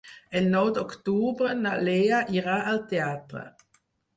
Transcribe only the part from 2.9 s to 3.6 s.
teatre.